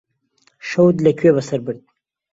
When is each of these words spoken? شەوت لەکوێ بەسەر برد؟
شەوت 0.69 0.95
لەکوێ 1.05 1.31
بەسەر 1.35 1.59
برد؟ 1.65 1.81